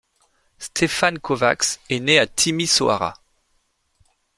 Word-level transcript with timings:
Ștefan 0.63 1.15
Kovács 1.25 1.67
est 1.89 1.99
né 2.05 2.17
à 2.19 2.25
Timișoara. 2.25 3.11